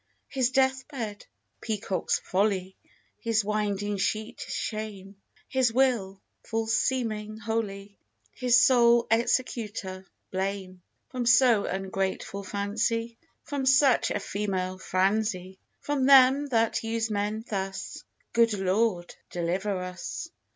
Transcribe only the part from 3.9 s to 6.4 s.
sheet is shame; His will,